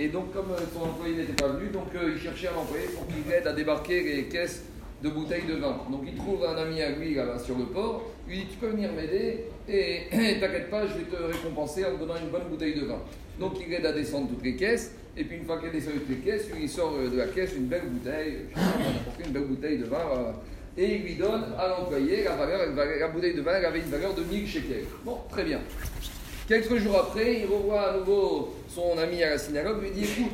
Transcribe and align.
Et 0.00 0.08
donc, 0.08 0.32
comme 0.32 0.50
euh, 0.52 0.64
son 0.72 0.88
employé 0.88 1.14
n'était 1.14 1.34
pas 1.34 1.48
venu, 1.48 1.68
donc 1.68 1.94
euh, 1.94 2.12
il 2.14 2.18
cherchait 2.18 2.48
un 2.48 2.58
employé 2.58 2.86
pour 2.86 3.06
qu'il 3.06 3.30
aide 3.30 3.46
à 3.46 3.52
débarquer 3.52 4.02
les 4.02 4.24
caisses 4.24 4.64
de 5.02 5.10
bouteilles 5.10 5.44
de 5.46 5.56
vin. 5.56 5.76
Donc 5.90 6.04
il 6.06 6.14
trouve 6.14 6.42
un 6.42 6.56
ami 6.56 6.80
à 6.80 6.92
lui 6.92 7.18
sur 7.44 7.58
le 7.58 7.64
port, 7.64 8.10
il 8.26 8.32
lui 8.32 8.38
dit 8.40 8.46
Tu 8.46 8.56
peux 8.56 8.68
venir 8.68 8.90
m'aider 8.94 9.44
et 9.68 10.40
t'inquiète 10.40 10.70
pas, 10.70 10.86
je 10.86 10.94
vais 10.94 11.04
te 11.04 11.22
récompenser 11.22 11.84
en 11.84 11.96
te 11.96 12.00
donnant 12.00 12.16
une 12.16 12.30
bonne 12.30 12.48
bouteille 12.48 12.76
de 12.76 12.86
vin. 12.86 12.98
Donc 13.38 13.56
il 13.60 13.70
aide 13.74 13.84
à 13.84 13.92
descendre 13.92 14.28
toutes 14.28 14.42
les 14.42 14.56
caisses, 14.56 14.94
et 15.18 15.24
puis 15.24 15.36
une 15.36 15.44
fois 15.44 15.58
qu'il 15.58 15.68
a 15.68 15.72
descendu 15.72 15.98
toutes 15.98 16.08
les 16.08 16.30
caisses, 16.32 16.50
lui, 16.50 16.62
il 16.62 16.70
sort 16.70 16.94
euh, 16.98 17.10
de 17.10 17.18
la 17.18 17.26
caisse 17.26 17.52
une 17.54 17.66
belle 17.66 17.84
bouteille, 17.84 18.46
une 19.22 19.32
belle 19.32 19.44
bouteille 19.44 19.78
de 19.78 19.84
vin, 19.84 20.34
et 20.78 20.96
il 20.96 21.02
lui 21.02 21.16
donne 21.16 21.44
à 21.58 21.68
l'employé 21.68 22.24
la 22.24 23.08
bouteille 23.08 23.34
de 23.34 23.42
vin 23.42 23.52
elle 23.58 23.66
avait 23.66 23.80
une 23.80 23.90
valeur 23.90 24.14
de 24.14 24.22
1000 24.22 24.48
shekels. 24.48 24.86
Bon, 25.04 25.18
très 25.28 25.44
bien. 25.44 25.60
Quelques 26.50 26.78
jours 26.78 26.96
après, 26.98 27.42
il 27.42 27.46
revoit 27.46 27.92
à 27.92 27.96
nouveau 27.96 28.52
son 28.68 28.98
ami 28.98 29.22
à 29.22 29.30
la 29.30 29.38
synagogue, 29.38 29.82
lui 29.82 29.92
dit 29.92 30.02
Écoute, 30.02 30.32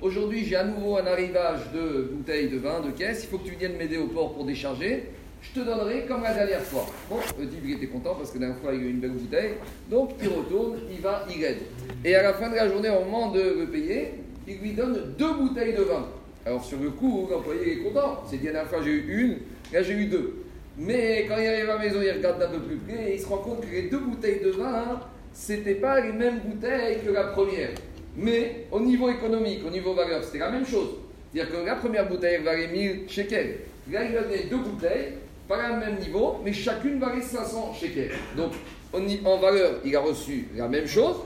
aujourd'hui 0.00 0.46
j'ai 0.46 0.56
à 0.56 0.64
nouveau 0.64 0.96
un 0.96 1.06
arrivage 1.06 1.60
de 1.74 2.08
bouteilles 2.10 2.48
de 2.48 2.56
vin, 2.56 2.80
de 2.80 2.90
caisse, 2.90 3.24
il 3.24 3.26
faut 3.28 3.36
que 3.36 3.50
tu 3.50 3.54
viennes 3.54 3.76
m'aider 3.76 3.98
au 3.98 4.06
port 4.06 4.32
pour 4.32 4.46
décharger. 4.46 5.10
Je 5.42 5.60
te 5.60 5.66
donnerai 5.66 6.06
comme 6.08 6.22
la 6.22 6.32
dernière 6.32 6.62
fois. 6.62 6.86
Bon, 7.10 7.16
il 7.38 7.72
était 7.74 7.86
content 7.86 8.14
parce 8.14 8.30
que 8.30 8.38
la 8.38 8.46
dernière 8.46 8.62
fois 8.62 8.72
il 8.72 8.80
a 8.80 8.82
eu 8.84 8.90
une 8.92 9.00
belle 9.00 9.10
bouteille. 9.10 9.50
Donc 9.90 10.12
il 10.22 10.28
retourne, 10.28 10.78
il 10.90 11.02
va, 11.02 11.26
il 11.28 11.44
aide. 11.44 11.58
Et 12.02 12.14
à 12.14 12.22
la 12.22 12.32
fin 12.32 12.48
de 12.48 12.54
la 12.54 12.66
journée, 12.66 12.88
au 12.88 13.04
moment 13.04 13.30
de 13.30 13.42
le 13.60 13.66
payer, 13.66 14.14
il 14.46 14.56
lui 14.60 14.72
donne 14.72 15.12
deux 15.18 15.34
bouteilles 15.34 15.74
de 15.74 15.82
vin. 15.82 16.06
Alors 16.46 16.64
sur 16.64 16.78
le 16.78 16.88
coup, 16.92 17.28
l'employé 17.30 17.72
est 17.74 17.82
content. 17.82 18.22
C'est 18.26 18.38
dit 18.38 18.46
la 18.46 18.52
dernière 18.52 18.70
fois 18.70 18.80
j'ai 18.82 18.92
eu 18.92 19.20
une, 19.20 19.36
là 19.70 19.82
j'ai 19.82 19.92
eu 19.92 20.06
deux. 20.06 20.46
Mais 20.78 21.26
quand 21.28 21.36
il 21.36 21.46
arrive 21.46 21.68
à 21.68 21.76
la 21.76 21.78
maison, 21.78 22.00
il 22.00 22.10
regarde 22.10 22.42
un 22.42 22.48
peu 22.48 22.60
plus 22.60 22.76
près 22.76 23.10
et 23.10 23.14
il 23.16 23.20
se 23.20 23.26
rend 23.26 23.36
compte 23.36 23.60
que 23.60 23.70
les 23.70 23.90
deux 23.90 23.98
bouteilles 23.98 24.40
de 24.42 24.52
vin, 24.52 24.98
c'était 25.38 25.76
pas 25.76 26.00
les 26.00 26.12
mêmes 26.12 26.40
bouteilles 26.40 26.98
que 27.06 27.10
la 27.10 27.24
première. 27.24 27.70
Mais 28.16 28.66
au 28.72 28.80
niveau 28.80 29.08
économique, 29.08 29.60
au 29.64 29.70
niveau 29.70 29.94
valeur, 29.94 30.22
c'était 30.24 30.38
la 30.38 30.50
même 30.50 30.66
chose. 30.66 30.96
C'est-à-dire 31.32 31.52
que 31.52 31.64
la 31.64 31.76
première 31.76 32.08
bouteille 32.08 32.42
valait 32.42 32.66
1000 32.66 33.04
shekels. 33.08 33.58
Là, 33.90 34.04
il 34.04 34.16
a 34.16 34.22
donné 34.22 34.44
deux 34.50 34.56
bouteilles, 34.56 35.12
pas 35.46 35.68
le 35.68 35.78
même 35.78 35.98
niveau, 36.00 36.40
mais 36.44 36.52
chacune 36.52 36.98
valait 36.98 37.22
500 37.22 37.72
shekels. 37.80 38.10
Donc, 38.36 38.52
en 38.92 39.36
valeur, 39.38 39.74
il 39.84 39.94
a 39.94 40.00
reçu 40.00 40.48
la 40.56 40.66
même 40.66 40.88
chose, 40.88 41.16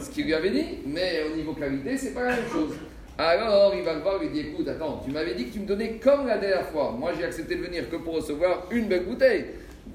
ce 0.00 0.10
qu'il 0.10 0.24
lui 0.24 0.34
avait 0.34 0.50
dit, 0.50 0.78
mais 0.86 1.24
au 1.30 1.36
niveau 1.36 1.52
qualité, 1.52 1.96
c'est 1.98 2.14
pas 2.14 2.24
la 2.24 2.36
même 2.36 2.48
chose. 2.50 2.74
Alors, 3.18 3.74
il 3.76 3.84
va 3.84 3.94
le 3.94 4.00
voir, 4.00 4.14
il 4.22 4.30
lui 4.30 4.42
dit 4.42 4.48
Écoute, 4.48 4.68
attends, 4.68 5.02
tu 5.04 5.10
m'avais 5.10 5.34
dit 5.34 5.46
que 5.46 5.52
tu 5.52 5.60
me 5.60 5.66
donnais 5.66 5.98
comme 6.02 6.26
la 6.26 6.38
dernière 6.38 6.68
fois. 6.68 6.96
Moi, 6.98 7.12
j'ai 7.18 7.24
accepté 7.24 7.56
de 7.56 7.62
venir 7.62 7.90
que 7.90 7.96
pour 7.96 8.14
recevoir 8.14 8.66
une 8.70 8.86
belle 8.86 9.04
bouteille 9.04 9.44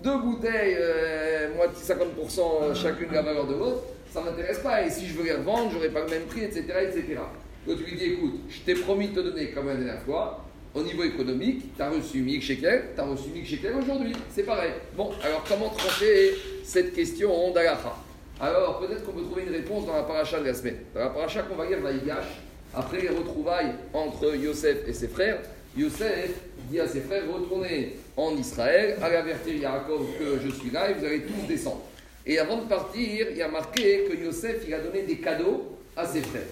deux 0.04 0.18
bouteilles, 0.18 0.78
euh, 0.80 1.56
moitié 1.56 1.82
50% 1.82 2.76
chacune 2.76 3.10
de 3.10 3.14
la 3.14 3.22
valeur 3.22 3.48
de 3.48 3.54
l'autre, 3.54 3.84
ça 4.12 4.20
ne 4.22 4.26
m'intéresse 4.26 4.60
pas. 4.60 4.86
Et 4.86 4.90
si 4.90 5.08
je 5.08 5.14
veux 5.18 5.24
les 5.24 5.34
revendre, 5.34 5.70
je 5.72 5.76
n'aurai 5.76 5.90
pas 5.90 6.02
le 6.02 6.10
même 6.10 6.24
prix, 6.24 6.44
etc. 6.44 6.64
etc. 6.82 7.20
Donc 7.66 7.78
tu 7.78 7.90
lui 7.90 7.98
dis 7.98 8.06
écoute, 8.14 8.40
je 8.50 8.60
t'ai 8.62 8.76
promis 8.76 9.08
de 9.08 9.16
te 9.16 9.20
donner 9.22 9.52
comme 9.52 9.68
la 9.68 9.76
dernière 9.76 10.02
fois. 10.02 10.46
Au 10.76 10.82
niveau 10.82 11.04
économique, 11.04 11.76
tu 11.76 11.82
as 11.82 11.90
reçu 11.90 12.22
1000 12.22 12.42
shekels, 12.42 12.86
tu 12.96 13.02
as 13.02 13.06
reçu 13.06 13.30
1000 13.30 13.46
shekels 13.46 13.76
aujourd'hui. 13.76 14.14
C'est 14.32 14.44
pareil. 14.44 14.72
Bon, 14.98 15.12
alors 15.24 15.44
comment 15.48 15.70
trancher 15.70 16.34
cette 16.64 16.94
question 16.94 17.52
d'Alaha 17.52 17.96
Alors 18.42 18.80
peut-être 18.80 19.06
qu'on 19.06 19.12
peut 19.12 19.22
trouver 19.22 19.44
une 19.44 19.54
réponse 19.54 19.86
dans 19.86 19.96
la 19.96 20.02
paracha 20.02 20.40
de 20.40 20.46
la 20.46 20.54
semaine. 20.56 20.78
Dans 20.96 21.02
la 21.02 21.10
paracha 21.10 21.44
qu'on 21.44 21.56
va 21.56 21.68
lire, 21.68 21.80
Vaïgash, 21.80 22.26
après 22.74 23.02
les 23.02 23.10
retrouvailles 23.10 23.74
entre 23.94 24.36
Yosef 24.36 24.88
et 24.88 24.94
ses 24.94 25.08
frères, 25.08 25.42
Yosef 25.76 26.32
dit 26.70 26.80
à 26.80 26.88
ses 26.88 27.02
frères 27.02 27.24
retournez 27.32 27.96
en 28.16 28.36
Israël, 28.38 28.96
allez 29.02 29.16
avertir 29.16 29.56
Yaakov 29.56 30.06
que 30.20 30.40
je 30.44 30.52
suis 30.52 30.70
là 30.70 30.92
et 30.92 30.94
vous 30.94 31.06
allez 31.06 31.22
tous 31.22 31.48
descendre. 31.48 31.82
Et 32.26 32.38
avant 32.38 32.58
de 32.58 32.68
partir, 32.68 33.28
il 33.34 33.42
a 33.42 33.48
marqué 33.48 34.06
que 34.10 34.16
Yosef 34.16 34.64
il 34.68 34.74
a 34.74 34.80
donné 34.80 35.02
des 35.02 35.18
cadeaux 35.18 35.78
à 35.98 36.06
ses 36.06 36.22
frères. 36.22 36.44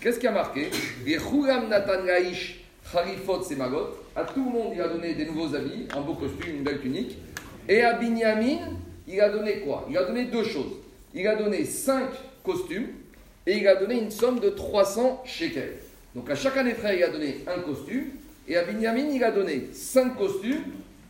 Qu'est-ce 0.00 0.18
qu'il 0.18 0.28
a 0.28 0.32
marqué? 0.32 0.68
À 4.14 4.24
tout 4.24 4.44
le 4.44 4.50
monde, 4.50 4.72
il 4.74 4.80
a 4.80 4.88
donné 4.88 5.14
des 5.14 5.24
nouveaux 5.24 5.54
habits, 5.54 5.88
un 5.96 6.02
beau 6.02 6.14
costume, 6.14 6.56
une 6.56 6.62
belle 6.62 6.80
tunique. 6.80 7.16
Et 7.68 7.82
à 7.82 7.94
Binyamin, 7.94 8.76
il 9.08 9.20
a 9.20 9.30
donné 9.30 9.60
quoi? 9.60 9.86
Il 9.90 9.96
a 9.96 10.04
donné 10.04 10.26
deux 10.26 10.44
choses. 10.44 10.72
Il 11.14 11.26
a 11.26 11.34
donné 11.34 11.64
cinq 11.64 12.10
costumes 12.44 12.88
et 13.46 13.56
il 13.56 13.66
a 13.66 13.76
donné 13.76 13.98
une 13.98 14.10
somme 14.10 14.38
de 14.38 14.50
300 14.50 15.22
shekels. 15.24 15.78
Donc 16.14 16.30
à 16.30 16.34
chacun 16.34 16.62
des 16.62 16.74
frères, 16.74 16.94
il 16.94 17.02
a 17.02 17.08
donné 17.08 17.38
un 17.46 17.60
costume 17.60 18.10
et 18.48 18.56
à 18.56 18.64
Binyamin, 18.64 19.08
il 19.12 19.22
a 19.24 19.30
donné 19.30 19.68
5 19.72 20.16
costumes 20.16 20.62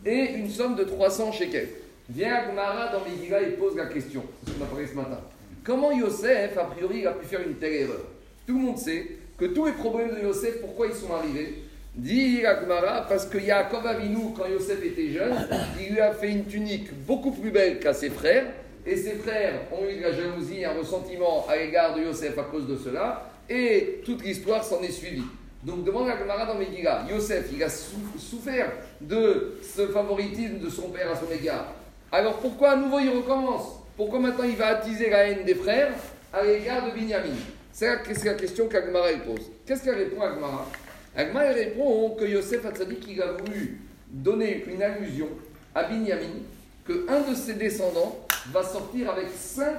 et 0.05 0.31
une 0.35 0.49
somme 0.49 0.75
de 0.75 0.83
300 0.83 1.31
shekels. 1.31 1.69
Vient 2.09 2.33
Agmara 2.33 2.91
dans 2.91 3.01
Megillah 3.03 3.41
et 3.41 3.51
pose 3.51 3.75
la 3.75 3.87
question, 3.87 4.23
c'est 4.43 4.53
ce 4.53 4.57
qu'on 4.57 4.63
a 4.63 4.67
parlé 4.67 4.87
ce 4.87 4.95
matin. 4.95 5.19
Comment 5.63 5.91
Yosef, 5.91 6.57
a 6.57 6.63
priori, 6.63 7.05
a 7.05 7.11
pu 7.11 7.25
faire 7.25 7.41
une 7.45 7.55
telle 7.55 7.73
erreur? 7.73 8.05
Tout 8.45 8.57
le 8.57 8.63
monde 8.63 8.77
sait 8.77 9.07
que 9.37 9.45
tous 9.45 9.65
les 9.65 9.73
problèmes 9.73 10.15
de 10.15 10.21
Yosef, 10.21 10.61
pourquoi 10.61 10.87
ils 10.87 10.93
sont 10.93 11.13
arrivés? 11.13 11.63
Dit 11.93 12.45
Agmara, 12.45 13.05
parce 13.09 13.25
que 13.25 13.37
Yaakov 13.37 13.85
Avinu, 13.85 14.33
quand 14.37 14.47
Yosef 14.47 14.83
était 14.85 15.09
jeune, 15.09 15.35
il 15.81 15.93
lui 15.93 15.99
a 15.99 16.13
fait 16.13 16.29
une 16.29 16.45
tunique 16.45 16.93
beaucoup 17.05 17.31
plus 17.31 17.51
belle 17.51 17.79
qu'à 17.79 17.93
ses 17.93 18.09
frères, 18.09 18.45
et 18.85 18.95
ses 18.95 19.15
frères 19.15 19.63
ont 19.73 19.85
eu 19.85 19.97
de 19.97 20.03
la 20.03 20.13
jalousie, 20.13 20.63
un 20.63 20.73
ressentiment 20.73 21.45
à 21.49 21.57
l'égard 21.57 21.93
de 21.93 22.03
Yosef 22.03 22.37
à 22.37 22.43
cause 22.43 22.67
de 22.67 22.77
cela, 22.77 23.29
et 23.49 24.01
toute 24.05 24.23
l'histoire 24.23 24.63
s'en 24.63 24.81
est 24.81 24.91
suivie. 24.91 25.25
Donc 25.63 25.83
demande 25.83 26.09
à 26.09 26.17
Gemara 26.17 26.45
dans 26.45 26.55
Megillah, 26.55 27.05
Yosef, 27.09 27.47
il 27.51 27.63
a 27.63 27.69
souffert 27.69 28.71
de 29.01 29.57
ce 29.63 29.87
favoritisme 29.87 30.59
de 30.59 30.69
son 30.69 30.89
père 30.89 31.11
à 31.11 31.15
son 31.15 31.31
égard. 31.31 31.73
Alors 32.11 32.37
pourquoi 32.37 32.71
à 32.71 32.75
nouveau 32.75 32.99
il 32.99 33.09
recommence? 33.09 33.79
Pourquoi 33.95 34.19
maintenant 34.19 34.45
il 34.45 34.55
va 34.55 34.67
attiser 34.67 35.09
la 35.09 35.27
haine 35.27 35.43
des 35.45 35.55
frères 35.55 35.93
à 36.31 36.43
l'égard 36.43 36.85
de 36.85 36.91
Binyamin? 36.91 37.35
C'est 37.73 37.87
la, 37.87 38.33
question 38.33 38.67
qu'Agmara 38.67 39.09
pose. 39.25 39.51
Qu'est-ce 39.65 39.83
qu'elle 39.83 39.95
répond 39.95 40.21
à 40.21 40.29
Agmara 40.29 40.67
Agmara 41.15 41.49
répond 41.49 42.11
que 42.11 42.25
Yosef 42.25 42.65
a 42.65 42.71
dit 42.85 42.95
qu'il 42.95 43.21
a 43.21 43.33
voulu 43.33 43.81
donner 44.07 44.63
une 44.67 44.81
allusion 44.81 45.27
à 45.73 45.83
Binyamin 45.83 46.41
que 46.85 47.05
un 47.09 47.29
de 47.29 47.35
ses 47.35 47.55
descendants 47.55 48.19
va 48.51 48.63
sortir 48.63 49.11
avec 49.11 49.27
cinq 49.35 49.77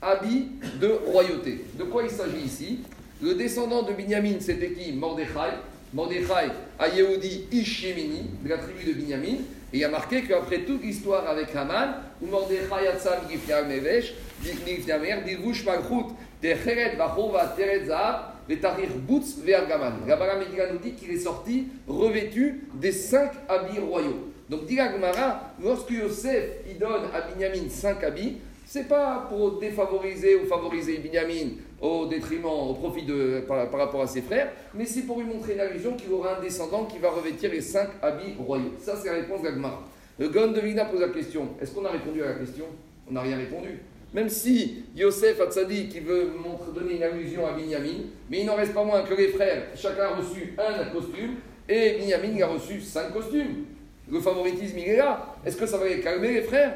habits 0.00 0.48
de 0.80 0.88
royauté. 0.88 1.64
De 1.74 1.84
quoi 1.84 2.02
il 2.02 2.10
s'agit 2.10 2.40
ici? 2.44 2.80
Le 3.20 3.34
descendant 3.34 3.82
de 3.82 3.92
Binyamin, 3.92 4.40
c'était 4.40 4.70
qui? 4.70 4.92
Mordechai. 4.92 5.56
Mordechai 5.92 6.50
à 6.78 6.88
Yehudi 6.88 7.46
Ishemini, 7.50 8.30
de 8.44 8.48
la 8.48 8.58
tribu 8.58 8.84
de 8.84 8.92
Binyamin. 8.92 9.38
Et 9.72 9.78
il 9.78 9.84
a 9.84 9.88
marqué 9.88 10.22
qu'après 10.22 10.60
toute 10.60 10.82
l'histoire 10.82 11.28
avec 11.28 11.54
Haman, 11.54 11.94
où 12.22 12.26
Mordechai 12.26 12.84
Yatsam 12.84 13.20
Gifyam 13.30 13.68
Mevesh, 13.68 14.14
Gifyamer, 14.42 15.22
Dilvush 15.26 15.64
Malchut, 15.64 16.14
Techeret 16.40 16.96
Vachova 16.96 17.54
Teret 17.56 17.86
Zahav, 17.86 18.32
Tarir 18.56 18.88
Butz 19.06 19.38
Vergaman. 19.44 19.94
La 20.06 20.16
Megillah 20.16 20.72
nous 20.72 20.78
dit 20.78 20.92
qu'il 20.92 21.10
est 21.10 21.18
sorti 21.18 21.66
revêtu 21.86 22.64
des 22.74 22.92
cinq 22.92 23.32
habits 23.48 23.78
royaux. 23.78 24.32
Donc, 24.48 24.64
dit 24.64 24.76
Gemara, 24.76 25.52
lorsque 25.62 25.90
Yosef 25.90 26.44
il 26.70 26.78
donne 26.78 27.04
à 27.14 27.20
Binyamin 27.20 27.68
cinq 27.68 28.02
habits, 28.02 28.38
c'est 28.64 28.88
pas 28.88 29.26
pour 29.28 29.58
défavoriser 29.58 30.36
ou 30.36 30.46
favoriser 30.46 30.98
Binyamin 30.98 31.56
au 31.80 32.06
détriment, 32.06 32.46
au 32.46 32.74
profit 32.74 33.04
de, 33.04 33.44
par, 33.46 33.70
rapport 33.70 34.02
à 34.02 34.06
ses 34.06 34.22
frères, 34.22 34.52
mais 34.74 34.84
c'est 34.84 35.02
pour 35.02 35.20
lui 35.20 35.26
montrer 35.26 35.54
une 35.54 35.60
allusion 35.60 35.94
qu'il 35.94 36.12
aura 36.12 36.38
un 36.38 36.40
descendant 36.40 36.84
qui 36.84 36.98
va 36.98 37.10
revêtir 37.10 37.50
les 37.50 37.60
cinq 37.60 37.88
habits 38.02 38.34
royaux. 38.38 38.74
Ça, 38.78 38.96
c'est 38.96 39.08
la 39.08 39.14
réponse 39.14 39.42
d'Agmara. 39.42 39.82
Le 40.18 40.28
Gon 40.28 40.50
de 40.50 40.60
Vigna 40.60 40.84
pose 40.86 41.00
la 41.00 41.10
question. 41.10 41.50
Est-ce 41.60 41.72
qu'on 41.72 41.84
a 41.84 41.90
répondu 41.90 42.22
à 42.22 42.30
la 42.30 42.34
question? 42.34 42.64
On 43.08 43.12
n'a 43.12 43.22
rien 43.22 43.36
répondu. 43.36 43.78
Même 44.12 44.28
si 44.28 44.84
Yosef 44.96 45.40
Hatzadi 45.40 45.88
qui 45.88 46.00
veut 46.00 46.32
donner 46.74 46.96
une 46.96 47.02
allusion 47.02 47.46
à 47.46 47.52
Binyamin, 47.52 48.06
mais 48.28 48.40
il 48.40 48.46
n'en 48.46 48.56
reste 48.56 48.74
pas 48.74 48.82
moins 48.82 49.02
que 49.02 49.14
les 49.14 49.28
frères, 49.28 49.64
chacun 49.76 50.04
a 50.04 50.16
reçu 50.16 50.54
un 50.58 50.84
costume, 50.86 51.36
et 51.68 51.98
Binyamin 51.98 52.42
a 52.42 52.46
reçu 52.46 52.80
cinq 52.80 53.12
costumes. 53.12 53.66
Le 54.10 54.20
favoritisme, 54.20 54.78
il 54.78 54.88
est 54.88 54.96
là. 54.96 55.36
Est-ce 55.44 55.56
que 55.56 55.66
ça 55.66 55.76
va 55.76 55.86
les 55.86 56.00
calmer, 56.00 56.32
les 56.32 56.42
frères? 56.42 56.74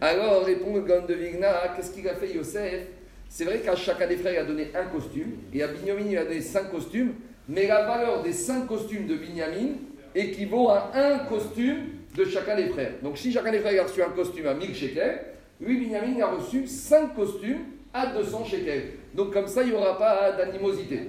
Alors 0.00 0.44
répond 0.44 0.74
le 0.74 0.80
Gon 0.80 1.04
de 1.06 1.14
Vigna, 1.14 1.74
qu'est-ce 1.76 1.92
qu'il 1.92 2.08
a 2.08 2.14
fait 2.14 2.34
Yosef? 2.34 2.86
C'est 3.34 3.46
vrai 3.46 3.60
qu'à 3.60 3.74
chacun 3.74 4.06
des 4.06 4.18
frères, 4.18 4.34
il 4.34 4.38
a 4.40 4.44
donné 4.44 4.70
un 4.74 4.84
costume, 4.84 5.32
et 5.54 5.62
à 5.62 5.68
Binyamin, 5.68 6.04
il 6.06 6.18
a 6.18 6.24
donné 6.24 6.42
cinq 6.42 6.70
costumes, 6.70 7.14
mais 7.48 7.66
la 7.66 7.86
valeur 7.86 8.22
des 8.22 8.34
cinq 8.34 8.66
costumes 8.66 9.06
de 9.06 9.14
Binyamin 9.14 9.70
équivaut 10.14 10.68
à 10.68 10.90
un 10.94 11.20
costume 11.20 11.78
de 12.14 12.26
chacun 12.26 12.56
des 12.56 12.66
frères. 12.66 12.92
Donc 13.02 13.16
si 13.16 13.32
chacun 13.32 13.50
des 13.50 13.60
frères 13.60 13.84
a 13.84 13.86
reçu 13.86 14.02
un 14.02 14.10
costume 14.10 14.48
à 14.48 14.52
1000 14.52 14.74
shekels, 14.74 15.22
lui, 15.62 15.78
Binyamin, 15.78 16.20
a 16.20 16.26
reçu 16.26 16.66
cinq 16.66 17.14
costumes 17.14 17.60
à 17.94 18.08
200 18.08 18.44
shekels. 18.44 18.90
Donc 19.14 19.32
comme 19.32 19.46
ça, 19.46 19.62
il 19.62 19.70
n'y 19.70 19.76
aura 19.76 19.96
pas 19.96 20.32
d'animosité. 20.32 21.00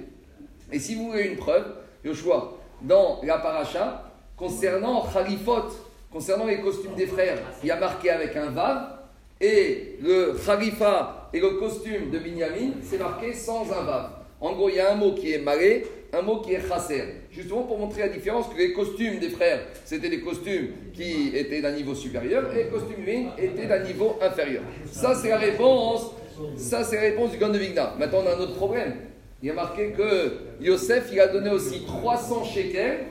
Et 0.72 0.78
si 0.78 0.94
vous 0.94 1.10
voulez 1.10 1.24
une 1.24 1.36
preuve, 1.36 1.74
Yoshua, 2.06 2.56
dans 2.80 3.20
la 3.22 3.36
paracha, 3.36 4.10
concernant 4.34 5.06
Khalifot, 5.12 5.68
concernant 6.10 6.46
les 6.46 6.62
costumes 6.62 6.94
des 6.94 7.06
frères, 7.06 7.38
il 7.62 7.68
y 7.68 7.70
a 7.70 7.78
marqué 7.78 8.08
avec 8.08 8.34
un 8.34 8.46
vav, 8.46 9.03
et 9.40 9.96
le 10.02 10.34
khalifa 10.44 11.28
et 11.32 11.40
le 11.40 11.50
costume 11.50 12.10
de 12.10 12.18
Binyamin, 12.18 12.74
c'est 12.82 12.98
marqué 12.98 13.32
sans 13.32 13.62
un 13.72 13.82
vav. 13.82 14.10
En 14.40 14.52
gros, 14.52 14.68
il 14.68 14.76
y 14.76 14.80
a 14.80 14.92
un 14.92 14.96
mot 14.96 15.12
qui 15.12 15.32
est 15.32 15.38
malé, 15.38 15.86
un 16.12 16.22
mot 16.22 16.40
qui 16.40 16.52
est 16.52 16.68
chasser. 16.68 17.02
Justement 17.30 17.62
pour 17.62 17.78
montrer 17.78 18.02
la 18.02 18.08
différence 18.08 18.46
que 18.48 18.56
les 18.56 18.72
costumes 18.72 19.18
des 19.18 19.30
frères, 19.30 19.60
c'était 19.84 20.08
des 20.08 20.20
costumes 20.20 20.68
qui 20.92 21.32
étaient 21.34 21.60
d'un 21.60 21.72
niveau 21.72 21.94
supérieur 21.94 22.52
et 22.52 22.64
les 22.64 22.70
costumes 22.70 23.04
Min 23.04 23.32
étaient 23.36 23.66
d'un 23.66 23.82
niveau 23.82 24.16
inférieur. 24.20 24.62
Ça, 24.90 25.14
c'est 25.14 25.30
la 25.30 25.38
réponse. 25.38 26.12
Ça, 26.56 26.84
c'est 26.84 26.96
la 26.96 27.02
réponse 27.02 27.30
du 27.30 27.38
Gan 27.38 27.48
de 27.48 27.58
Vigna. 27.58 27.94
Maintenant, 27.98 28.20
on 28.24 28.26
a 28.26 28.34
un 28.34 28.40
autre 28.40 28.54
problème. 28.54 28.94
il 29.42 29.48
y 29.48 29.50
a 29.50 29.54
marqué 29.54 29.92
que 29.92 30.32
Yosef, 30.60 31.08
il 31.12 31.20
a 31.20 31.28
donné 31.28 31.50
aussi 31.50 31.84
300 31.86 32.44
shekels 32.44 33.06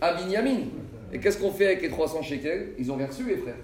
à 0.00 0.14
Binyamin. 0.14 0.60
Et 1.12 1.18
qu'est-ce 1.18 1.38
qu'on 1.38 1.50
fait 1.50 1.66
avec 1.66 1.82
les 1.82 1.88
300 1.88 2.22
shekels? 2.22 2.74
Ils 2.78 2.90
ont 2.90 2.96
reçu, 2.96 3.24
les 3.28 3.36
frères. 3.36 3.54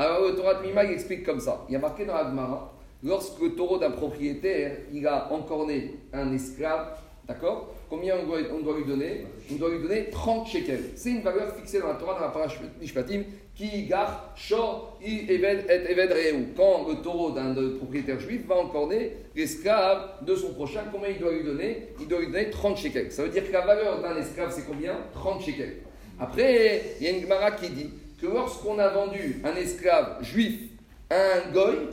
Alors, 0.00 0.28
le 0.28 0.36
Torah 0.36 0.54
de 0.54 0.62
Mima, 0.64 0.84
explique 0.84 1.24
comme 1.24 1.40
ça. 1.40 1.64
Il 1.68 1.72
y 1.72 1.76
a 1.76 1.80
marqué 1.80 2.04
dans 2.04 2.14
Agmara, 2.14 2.72
lorsque 3.02 3.42
le 3.42 3.56
taureau 3.56 3.78
d'un 3.78 3.90
propriétaire, 3.90 4.76
il 4.92 5.04
a 5.08 5.32
encorné 5.32 5.96
un 6.12 6.32
esclave, 6.32 6.96
d'accord? 7.26 7.74
Combien 7.90 8.14
on 8.22 8.26
doit, 8.26 8.38
on 8.56 8.62
doit, 8.62 8.76
lui 8.76 8.84
donner? 8.84 9.26
On 9.50 9.56
doit 9.56 9.70
lui 9.70 9.80
donner 9.80 10.08
30 10.08 10.46
shekels. 10.46 10.90
C'est 10.94 11.10
une 11.10 11.22
valeur 11.22 11.52
fixée 11.56 11.80
dans 11.80 11.88
la 11.88 11.94
Torah, 11.94 12.14
dans 12.14 12.26
la 12.26 12.28
parash 12.28 12.60
Mishpatim, 12.80 13.24
qui 13.56 13.86
gar 13.86 14.32
shor 14.36 14.98
i 15.04 15.26
eved 15.28 15.64
et 15.68 15.90
eved 15.90 16.12
reu. 16.12 16.46
Quand 16.56 16.86
le 16.88 17.02
taureau 17.02 17.32
d'un 17.32 17.52
propriétaire 17.78 18.20
juif 18.20 18.46
va 18.46 18.54
encorner 18.56 19.14
l'esclave 19.34 20.24
de 20.24 20.36
son 20.36 20.52
prochain, 20.52 20.82
combien 20.92 21.08
il 21.08 21.18
doit 21.18 21.32
lui 21.32 21.42
donner? 21.42 21.88
Il 22.00 22.06
doit 22.06 22.20
lui 22.20 22.28
donner 22.28 22.50
30 22.50 22.76
shekels. 22.76 23.10
Ça 23.10 23.24
veut 23.24 23.30
dire 23.30 23.44
que 23.44 23.52
la 23.52 23.66
valeur 23.66 24.00
d'un 24.00 24.16
esclave, 24.16 24.52
c'est 24.54 24.64
combien? 24.64 24.96
30 25.14 25.42
shekels. 25.42 25.78
Après, 26.20 26.82
il 27.00 27.04
y 27.04 27.10
a 27.10 27.12
une 27.16 27.22
Gemara 27.22 27.50
qui 27.50 27.70
dit 27.70 27.90
que 28.20 28.26
lorsqu'on 28.26 28.78
a 28.78 28.88
vendu 28.88 29.40
un 29.44 29.54
esclave 29.56 30.22
juif 30.22 30.60
à 31.10 31.16
un 31.16 31.52
goy, 31.52 31.88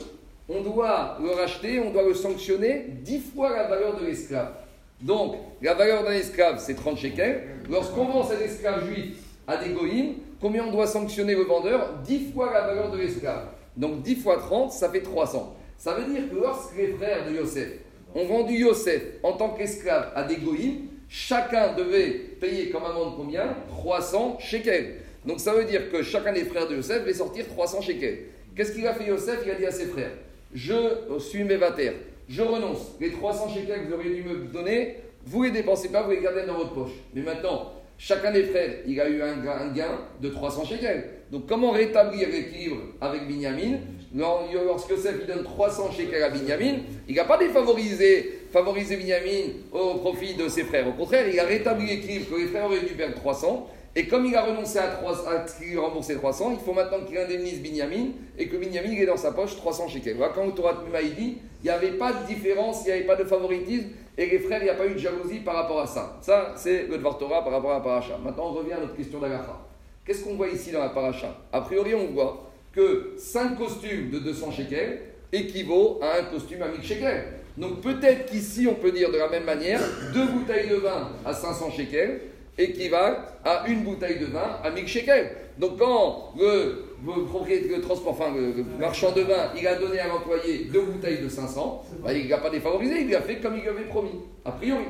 on 0.48 0.60
doit 0.60 1.18
le 1.22 1.30
racheter, 1.30 1.80
on 1.80 1.90
doit 1.90 2.04
le 2.04 2.14
sanctionner 2.14 2.86
10 3.02 3.20
fois 3.34 3.50
la 3.50 3.68
valeur 3.68 3.98
de 3.98 4.06
l'esclave. 4.06 4.52
Donc, 5.00 5.36
la 5.60 5.74
valeur 5.74 6.04
d'un 6.04 6.12
esclave, 6.12 6.58
c'est 6.58 6.74
30 6.74 6.98
shekels. 6.98 7.42
Lorsqu'on 7.70 8.06
vend 8.06 8.24
cet 8.24 8.40
esclave 8.40 8.86
juif 8.86 9.16
à 9.46 9.56
des 9.56 9.70
goïms, 9.70 10.14
combien 10.40 10.64
on 10.64 10.72
doit 10.72 10.86
sanctionner 10.86 11.34
le 11.34 11.42
vendeur? 11.42 11.94
10 12.04 12.32
fois 12.32 12.52
la 12.52 12.62
valeur 12.62 12.90
de 12.90 12.98
l'esclave. 12.98 13.48
Donc, 13.76 14.02
10 14.02 14.16
fois 14.16 14.38
30, 14.38 14.72
ça 14.72 14.88
fait 14.90 15.02
300. 15.02 15.54
Ça 15.76 15.94
veut 15.94 16.10
dire 16.10 16.30
que 16.30 16.36
lorsque 16.36 16.76
les 16.76 16.92
frères 16.92 17.28
de 17.28 17.36
Yosef 17.36 17.68
ont 18.14 18.24
vendu 18.24 18.54
Yosef 18.54 19.02
en 19.22 19.32
tant 19.34 19.50
qu'esclave 19.50 20.12
à 20.14 20.22
des 20.22 20.36
goïms, 20.36 20.86
chacun 21.08 21.74
devait 21.74 22.10
payer 22.40 22.70
comme 22.70 22.84
amende 22.84 23.14
combien? 23.16 23.54
300 23.68 24.38
shekels. 24.40 24.94
Donc, 25.26 25.40
ça 25.40 25.52
veut 25.52 25.64
dire 25.64 25.90
que 25.90 26.02
chacun 26.02 26.32
des 26.32 26.44
frères 26.44 26.68
de 26.68 26.76
Yosef 26.76 27.00
devait 27.00 27.14
sortir 27.14 27.46
300 27.48 27.80
shekels. 27.80 28.18
Qu'est-ce 28.54 28.72
qu'il 28.72 28.86
a 28.86 28.94
fait 28.94 29.08
Yosef? 29.08 29.40
Il 29.44 29.50
a 29.50 29.54
dit 29.54 29.66
à 29.66 29.72
ses 29.72 29.86
frères 29.86 30.12
Je 30.54 30.74
suis 31.18 31.44
mévataire 31.44 31.94
je 32.28 32.42
renonce. 32.42 32.92
Les 33.00 33.10
300 33.10 33.48
shekels 33.54 33.82
que 33.82 33.88
vous 33.88 33.94
auriez 33.94 34.14
dû 34.14 34.22
me 34.22 34.46
donner, 34.46 34.96
vous 35.24 35.42
ne 35.42 35.48
les 35.48 35.52
dépensez 35.52 35.90
pas, 35.90 36.02
vous 36.02 36.10
les 36.10 36.20
gardez 36.20 36.46
dans 36.46 36.54
votre 36.54 36.72
poche. 36.72 36.92
Mais 37.14 37.22
maintenant, 37.22 37.72
chacun 37.98 38.32
des 38.32 38.44
frères, 38.44 38.76
il 38.86 39.00
a 39.00 39.08
eu 39.08 39.22
un 39.22 39.72
gain 39.72 40.00
de 40.20 40.28
300 40.28 40.64
shekels. 40.64 41.10
Donc 41.30 41.46
comment 41.48 41.72
rétablir 41.72 42.28
l'équilibre 42.28 42.82
avec 43.00 43.26
Binyamin? 43.26 43.78
Lorsque 44.14 44.90
Yosef 44.90 45.26
donne 45.26 45.42
300 45.42 45.90
shekels 45.92 46.22
à 46.22 46.30
Binyamin, 46.30 46.78
il 47.08 47.16
n'a 47.16 47.24
pas 47.24 47.38
défavorisé 47.38 48.40
favoriser 48.52 48.96
Binyamin 48.96 49.52
au 49.72 49.94
profit 49.94 50.34
de 50.34 50.48
ses 50.48 50.64
frères. 50.64 50.88
Au 50.88 50.92
contraire, 50.92 51.26
il 51.28 51.38
a 51.38 51.44
rétabli 51.44 51.86
l'équilibre 51.86 52.30
que 52.30 52.40
les 52.40 52.46
frères 52.46 52.66
auraient 52.66 52.80
dû 52.80 52.94
perdre 52.94 53.14
300 53.16 53.70
et 53.98 54.06
comme 54.08 54.26
il 54.26 54.36
a 54.36 54.44
renoncé 54.44 54.78
à, 54.78 54.88
3, 54.88 55.26
à 55.26 55.80
rembourser 55.80 56.16
300, 56.16 56.52
il 56.52 56.58
faut 56.62 56.74
maintenant 56.74 57.00
qu'il 57.06 57.16
indemnise 57.16 57.62
Binyamin 57.62 58.08
et 58.38 58.46
que 58.46 58.58
Binyamin 58.58 58.92
ait 58.92 59.06
dans 59.06 59.16
sa 59.16 59.32
poche 59.32 59.56
300 59.56 59.88
shekels. 59.88 60.18
Voilà, 60.18 60.34
quand 60.34 60.44
le 60.44 60.52
Torah 60.52 60.74
de 60.74 61.14
dit, 61.14 61.38
il 61.62 61.64
n'y 61.64 61.70
avait 61.70 61.92
pas 61.92 62.12
de 62.12 62.26
différence, 62.26 62.82
il 62.84 62.88
n'y 62.88 62.92
avait 62.92 63.06
pas 63.06 63.16
de 63.16 63.24
favoritisme 63.24 63.86
et 64.18 64.26
les 64.26 64.38
frères, 64.38 64.60
il 64.60 64.64
n'y 64.64 64.70
a 64.70 64.74
pas 64.74 64.86
eu 64.86 64.92
de 64.92 64.98
jalousie 64.98 65.40
par 65.40 65.54
rapport 65.54 65.80
à 65.80 65.86
ça. 65.86 66.18
Ça, 66.20 66.52
c'est 66.56 66.88
le 66.88 66.98
Dvar 66.98 67.16
Torah 67.16 67.42
par 67.42 67.54
rapport 67.54 67.70
à 67.70 67.74
la 67.74 67.80
paracha. 67.80 68.18
Maintenant, 68.22 68.50
on 68.50 68.52
revient 68.52 68.74
à 68.74 68.80
notre 68.80 68.94
question 68.94 69.18
d'Agacha. 69.18 69.58
Qu'est-ce 70.04 70.24
qu'on 70.24 70.36
voit 70.36 70.48
ici 70.48 70.72
dans 70.72 70.80
la 70.80 70.90
paracha? 70.90 71.34
A 71.50 71.62
priori, 71.62 71.94
on 71.94 72.12
voit 72.12 72.50
que 72.74 73.14
5 73.16 73.56
costumes 73.56 74.10
de 74.10 74.18
200 74.18 74.52
shekels 74.52 75.00
équivaut 75.32 76.00
à 76.02 76.18
un 76.18 76.24
costume 76.24 76.60
à 76.62 76.68
1000 76.68 76.82
shekels. 76.82 77.24
Donc 77.56 77.80
peut-être 77.80 78.26
qu'ici, 78.26 78.68
on 78.70 78.74
peut 78.74 78.92
dire 78.92 79.10
de 79.10 79.16
la 79.16 79.30
même 79.30 79.44
manière, 79.44 79.80
deux 80.12 80.26
bouteilles 80.26 80.68
de 80.68 80.76
vin 80.76 81.08
à 81.24 81.32
500 81.32 81.70
shekels 81.70 82.20
équivalent 82.58 83.18
à 83.44 83.64
une 83.68 83.82
bouteille 83.82 84.18
de 84.18 84.26
vin 84.26 84.58
à 84.62 84.70
1000 84.70 84.86
shekels. 84.86 85.30
Donc 85.58 85.78
quand 85.78 86.32
le, 86.38 86.84
propriétaire, 87.26 87.80
transport, 87.80 88.12
enfin 88.12 88.34
le, 88.34 88.64
marchand 88.78 89.12
de 89.12 89.22
vin, 89.22 89.52
il 89.58 89.66
a 89.66 89.76
donné 89.76 89.98
à 89.98 90.08
l'employé 90.08 90.64
deux 90.72 90.82
bouteilles 90.82 91.22
de 91.22 91.28
500, 91.28 91.84
bah, 92.02 92.12
il 92.12 92.28
n'a 92.28 92.38
pas 92.38 92.50
défavorisé, 92.50 93.00
il 93.00 93.06
lui 93.06 93.14
a 93.14 93.22
fait 93.22 93.36
comme 93.40 93.56
il 93.56 93.62
lui 93.62 93.68
avait 93.68 93.84
promis, 93.84 94.20
a 94.44 94.52
priori. 94.52 94.84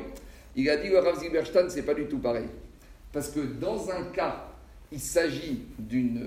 Il 0.54 0.68
a 0.70 0.76
dit 0.76 0.88
le 0.88 0.98
Rav 0.98 1.18
Zilberstein, 1.18 1.68
c'est 1.68 1.82
pas 1.82 1.94
du 1.94 2.06
tout 2.06 2.18
pareil. 2.18 2.46
Parce 3.12 3.28
que 3.28 3.40
dans 3.40 3.90
un 3.90 4.04
cas, 4.12 4.48
il 4.90 5.00
s'agit 5.00 5.62
d'une 5.78 6.22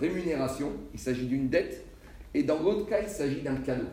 rémunération, 0.00 0.72
il 0.92 1.00
s'agit 1.00 1.26
d'une 1.26 1.48
dette, 1.48 1.84
et 2.32 2.42
dans 2.42 2.60
l'autre 2.60 2.86
cas, 2.86 3.00
il 3.02 3.08
s'agit 3.08 3.42
d'un 3.42 3.56
cadeau. 3.56 3.86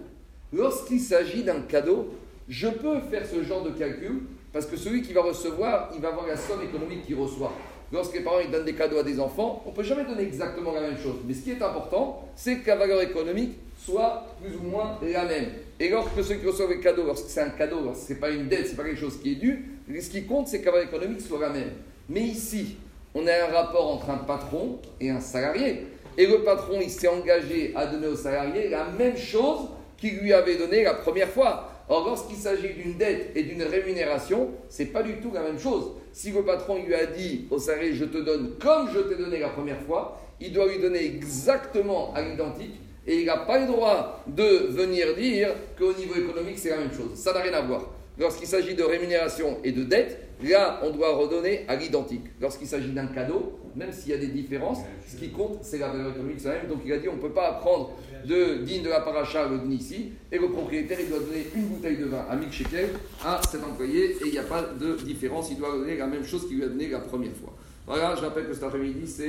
Lorsqu'il 0.54 1.00
s'agit 1.00 1.44
d'un 1.44 1.62
cadeau, 1.62 2.14
je 2.50 2.68
peux 2.68 3.00
faire 3.10 3.26
ce 3.26 3.44
genre 3.44 3.64
de 3.64 3.72
calcul 3.72 4.24
parce 4.54 4.66
que 4.66 4.78
celui 4.78 5.02
qui 5.02 5.14
va 5.14 5.22
recevoir, 5.22 5.90
il 5.96 6.02
va 6.02 6.10
avoir 6.10 6.28
la 6.28 6.38
somme 6.38 6.62
économique 6.62 7.06
qu'il 7.06 7.16
reçoit. 7.16 7.54
Lorsque 7.94 8.14
les 8.14 8.22
parents 8.22 8.38
donnent 8.50 8.66
des 8.66 8.74
cadeaux 8.74 9.00
à 9.00 9.04
des 9.04 9.20
enfants, 9.20 9.62
on 9.66 9.72
ne 9.72 9.76
peut 9.76 9.84
jamais 9.84 10.06
donner 10.06 10.24
exactement 10.24 10.72
la 10.72 10.82
même 10.82 10.98
chose. 10.98 11.18
Mais 11.26 11.34
ce 11.34 11.42
qui 11.42 11.52
est 11.52 11.62
important, 11.62 12.26
c'est 12.36 12.60
que 12.60 12.68
la 12.68 12.78
valeur 12.78 13.02
économique 13.02 13.58
soit 13.78 14.28
plus 14.42 14.56
ou 14.56 14.64
moins 14.64 14.98
la 15.02 15.26
même. 15.26 15.48
Et 15.80 15.90
lorsque 15.90 16.24
ceux 16.24 16.36
qui 16.36 16.46
reçoivent 16.46 16.70
les 16.70 16.80
cadeaux, 16.80 17.04
lorsque 17.06 17.30
c'est 17.30 17.42
un 17.42 17.50
cadeau, 17.50 17.94
ce 17.94 18.14
n'est 18.14 18.20
pas 18.20 18.30
une 18.30 18.48
dette, 18.48 18.66
ce 18.66 18.72
n'est 18.72 18.78
pas 18.78 18.84
quelque 18.84 19.00
chose 19.00 19.20
qui 19.22 19.34
est 19.34 19.36
dû, 19.36 19.80
ce 20.00 20.10
qui 20.10 20.26
compte, 20.26 20.48
c'est 20.48 20.62
que 20.62 20.66
la 20.66 20.72
valeur 20.72 20.88
économique 20.88 21.22
soit 21.22 21.40
la 21.40 21.50
même. 21.50 21.72
Mais 22.08 22.22
ici, 22.22 22.78
on 23.14 23.28
a 23.28 23.34
un 23.34 23.48
rapport 23.48 23.94
entre 23.94 24.10
un 24.10 24.18
patron 24.18 24.80
et 25.00 25.10
un 25.10 25.20
salarié. 25.20 25.88
Et 26.18 26.28
le 26.28 26.44
patron, 26.44 26.80
il 26.82 26.90
s'est 26.90 27.08
engagé 27.08 27.74
à 27.76 27.86
donner 27.88 28.08
au 28.08 28.16
salarié 28.16 28.70
la 28.70 28.86
même 28.86 29.18
chose 29.18 29.68
qu'il 29.98 30.20
lui 30.20 30.34
avait 30.34 30.58
donné 30.58 30.84
la 30.84 30.94
première 30.94 31.30
fois. 31.30 31.71
Or, 31.94 32.06
lorsqu'il 32.06 32.38
s'agit 32.38 32.74
d'une 32.74 32.94
dette 32.94 33.32
et 33.36 33.44
d'une 33.44 33.64
rémunération, 33.64 34.52
c'est 34.70 34.86
pas 34.86 35.04
du 35.04 35.18
tout 35.18 35.32
la 35.34 35.42
même 35.42 35.60
chose. 35.60 35.92
Si 36.14 36.32
le 36.32 36.42
patron 36.42 36.82
lui 36.82 36.96
a 36.96 37.06
dit 37.06 37.48
au 37.52 37.60
salarié 37.60 37.94
je 37.94 38.06
te 38.06 38.18
donne 38.18 38.54
comme 38.62 38.88
je 38.94 39.00
t'ai 39.00 39.22
donné 39.22 39.40
la 39.40 39.50
première 39.50 39.82
fois, 39.82 40.22
il 40.40 40.54
doit 40.54 40.72
lui 40.72 40.80
donner 40.80 41.04
exactement 41.04 42.14
à 42.14 42.22
l'identique 42.22 42.80
et 43.06 43.20
il 43.20 43.26
n'a 43.26 43.40
pas 43.40 43.60
le 43.60 43.68
droit 43.68 44.24
de 44.26 44.70
venir 44.70 45.14
dire 45.18 45.50
qu'au 45.78 45.92
niveau 45.92 46.16
économique 46.16 46.60
c'est 46.60 46.70
la 46.70 46.78
même 46.78 46.94
chose. 46.94 47.14
Ça 47.16 47.34
n'a 47.34 47.42
rien 47.42 47.54
à 47.54 47.62
voir. 47.62 47.90
Lorsqu'il 48.18 48.48
s'agit 48.48 48.74
de 48.74 48.84
rémunération 48.84 49.58
et 49.66 49.74
de 49.74 49.84
dette, 49.84 50.18
là, 50.42 50.80
on 50.84 50.92
doit 50.92 51.14
redonner 51.16 51.66
à 51.68 51.76
l'identique. 51.76 52.26
Lorsqu'il 52.40 52.68
s'agit 52.68 52.92
d'un 52.92 53.08
cadeau, 53.08 53.60
même 53.76 53.92
s'il 53.92 54.12
y 54.12 54.16
a 54.16 54.18
des 54.18 54.28
différences, 54.28 54.80
ce 55.08 55.18
qui 55.18 55.30
compte, 55.30 55.60
c'est 55.62 55.78
la 55.78 55.90
valeur 55.90 56.12
économique, 56.12 56.40
c'est 56.40 56.50
même. 56.50 56.68
Donc 56.68 56.80
il 56.86 56.92
a 56.94 56.98
dit, 56.98 57.10
on 57.10 57.16
ne 57.16 57.22
peut 57.22 57.32
pas 57.32 57.50
apprendre 57.50 57.92
de 58.26 58.64
digne 58.64 58.84
de 58.84 58.90
la 58.90 59.02
paracha 59.02 59.48
le 59.48 59.58
din 59.60 59.72
ici, 59.72 60.12
et 60.32 60.38
le 60.38 60.50
propriétaire, 60.50 61.00
il 61.02 61.10
doit 61.10 61.20
donner 61.20 61.48
une 61.56 61.68
bouteille 61.68 61.98
de 61.98 62.06
vin 62.06 62.26
à 62.30 62.36
1000 62.36 62.52
shekel 62.52 62.90
à 63.26 63.42
cet 63.50 63.64
employé, 63.64 64.12
et 64.12 64.26
il 64.26 64.32
n'y 64.32 64.38
a 64.38 64.44
pas 64.44 64.62
de 64.62 64.96
différence, 65.04 65.50
il 65.52 65.58
doit 65.58 65.72
donner 65.72 65.98
la 65.98 66.08
même 66.08 66.24
chose 66.24 66.48
qu'il 66.48 66.58
lui 66.58 66.64
a 66.64 66.68
donné 66.68 66.90
la 66.90 67.00
première 67.00 67.34
fois. 67.34 67.54
Voilà, 67.88 68.16
je 68.16 68.22
rappelle 68.22 68.48
que 68.48 68.54
cet 68.54 68.64
après-midi, 68.64 69.08
c'est 69.08 69.20